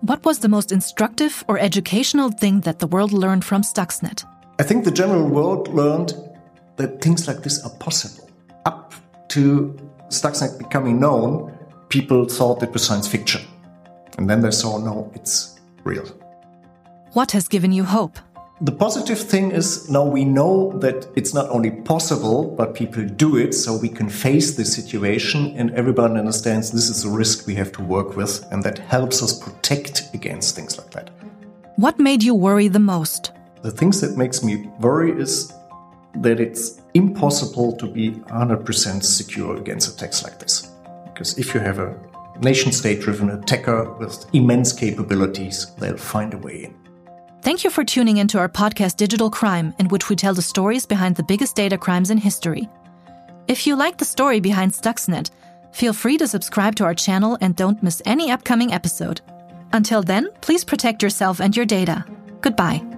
What 0.00 0.24
was 0.24 0.38
the 0.38 0.48
most 0.48 0.72
instructive 0.72 1.44
or 1.48 1.58
educational 1.58 2.30
thing 2.30 2.60
that 2.60 2.78
the 2.78 2.86
world 2.86 3.12
learned 3.12 3.44
from 3.44 3.62
Stuxnet? 3.62 4.24
I 4.56 4.62
think 4.62 4.84
the 4.84 4.92
general 4.92 5.26
world 5.28 5.66
learned 5.74 6.14
that 6.76 7.00
things 7.00 7.26
like 7.26 7.42
this 7.42 7.64
are 7.64 7.74
possible. 7.78 8.30
Up 8.64 8.94
to 9.30 9.76
Stuxnet 10.10 10.58
becoming 10.58 11.00
known, 11.00 11.52
people 11.88 12.24
thought 12.28 12.62
it 12.62 12.72
was 12.72 12.84
science 12.84 13.08
fiction. 13.08 13.42
And 14.16 14.30
then 14.30 14.42
they 14.42 14.52
saw, 14.52 14.78
no, 14.78 15.10
it's 15.12 15.58
real. 15.82 16.06
What 17.14 17.32
has 17.32 17.48
given 17.48 17.72
you 17.72 17.82
hope? 17.82 18.16
The 18.60 18.70
positive 18.70 19.18
thing 19.18 19.50
is 19.50 19.90
now 19.90 20.04
we 20.04 20.24
know 20.24 20.78
that 20.78 21.08
it's 21.16 21.34
not 21.34 21.48
only 21.50 21.72
possible, 21.72 22.54
but 22.56 22.76
people 22.76 23.04
do 23.04 23.36
it 23.36 23.54
so 23.54 23.76
we 23.76 23.88
can 23.88 24.08
face 24.08 24.56
this 24.56 24.72
situation 24.72 25.52
and 25.56 25.72
everybody 25.72 26.14
understands 26.16 26.70
this 26.70 26.88
is 26.88 27.04
a 27.04 27.08
risk 27.08 27.48
we 27.48 27.56
have 27.56 27.72
to 27.72 27.82
work 27.82 28.16
with 28.16 28.46
and 28.52 28.62
that 28.62 28.78
helps 28.78 29.20
us 29.20 29.36
protect 29.36 30.14
against 30.14 30.54
things 30.54 30.78
like 30.78 30.92
that. 30.92 31.10
What 31.74 31.98
made 31.98 32.22
you 32.22 32.36
worry 32.36 32.68
the 32.68 32.78
most? 32.78 33.32
The 33.64 33.70
things 33.70 34.02
that 34.02 34.18
makes 34.18 34.44
me 34.44 34.68
worry 34.78 35.18
is 35.18 35.50
that 36.16 36.38
it's 36.38 36.82
impossible 36.92 37.74
to 37.78 37.86
be 37.86 38.10
100% 38.10 39.02
secure 39.02 39.56
against 39.56 39.88
attacks 39.88 40.22
like 40.22 40.38
this. 40.38 40.70
Because 41.06 41.38
if 41.38 41.54
you 41.54 41.60
have 41.60 41.78
a 41.78 41.96
nation 42.42 42.72
state 42.72 43.00
driven 43.00 43.30
attacker 43.30 43.90
with 43.94 44.26
immense 44.34 44.70
capabilities, 44.74 45.72
they'll 45.78 45.96
find 45.96 46.34
a 46.34 46.36
way 46.36 46.64
in. 46.64 46.74
Thank 47.40 47.64
you 47.64 47.70
for 47.70 47.84
tuning 47.84 48.18
into 48.18 48.38
our 48.38 48.50
podcast 48.50 48.98
Digital 48.98 49.30
Crime, 49.30 49.74
in 49.78 49.88
which 49.88 50.10
we 50.10 50.16
tell 50.16 50.34
the 50.34 50.42
stories 50.42 50.84
behind 50.84 51.16
the 51.16 51.22
biggest 51.22 51.56
data 51.56 51.78
crimes 51.78 52.10
in 52.10 52.18
history. 52.18 52.68
If 53.48 53.66
you 53.66 53.76
like 53.76 53.96
the 53.96 54.04
story 54.04 54.40
behind 54.40 54.72
Stuxnet, 54.72 55.30
feel 55.72 55.94
free 55.94 56.18
to 56.18 56.28
subscribe 56.28 56.74
to 56.76 56.84
our 56.84 56.94
channel 56.94 57.38
and 57.40 57.56
don't 57.56 57.82
miss 57.82 58.02
any 58.04 58.30
upcoming 58.30 58.74
episode. 58.74 59.22
Until 59.72 60.02
then, 60.02 60.28
please 60.42 60.64
protect 60.64 61.02
yourself 61.02 61.40
and 61.40 61.56
your 61.56 61.64
data. 61.64 62.04
Goodbye. 62.42 62.93